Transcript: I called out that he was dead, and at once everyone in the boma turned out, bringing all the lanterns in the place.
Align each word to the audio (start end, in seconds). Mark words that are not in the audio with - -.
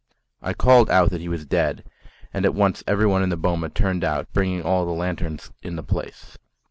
I 0.41 0.55
called 0.55 0.89
out 0.89 1.11
that 1.11 1.21
he 1.21 1.29
was 1.29 1.45
dead, 1.45 1.83
and 2.33 2.43
at 2.43 2.55
once 2.55 2.83
everyone 2.87 3.21
in 3.21 3.29
the 3.29 3.37
boma 3.37 3.69
turned 3.69 4.03
out, 4.03 4.33
bringing 4.33 4.63
all 4.63 4.83
the 4.83 4.91
lanterns 4.93 5.51
in 5.61 5.75
the 5.75 5.83
place. 5.83 6.39